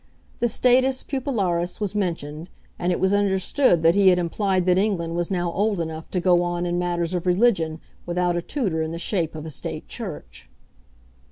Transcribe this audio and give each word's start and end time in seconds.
The 0.39 0.47
status 0.47 1.03
pupillaris 1.03 1.79
was 1.79 1.93
mentioned, 1.93 2.49
and 2.79 2.91
it 2.91 2.99
was 2.99 3.13
understood 3.13 3.83
that 3.83 3.93
he 3.93 4.07
had 4.07 4.17
implied 4.17 4.65
that 4.65 4.79
England 4.79 5.15
was 5.15 5.29
now 5.29 5.51
old 5.51 5.79
enough 5.79 6.09
to 6.09 6.19
go 6.19 6.41
on 6.41 6.65
in 6.65 6.79
matters 6.79 7.13
of 7.13 7.27
religion 7.27 7.79
without 8.07 8.35
a 8.35 8.41
tutor 8.41 8.81
in 8.81 8.93
the 8.93 8.97
shape 8.97 9.35
of 9.35 9.45
a 9.45 9.51
State 9.51 9.87
Church. 9.87 10.49